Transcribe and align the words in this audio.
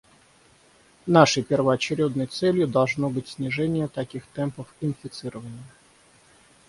Нашей 1.05 1.43
первоочередной 1.43 2.25
целью 2.25 2.67
должно 2.67 3.07
быть 3.11 3.27
снижение 3.27 3.87
таких 3.87 4.25
темпов 4.33 4.73
инфицирования. 4.81 5.61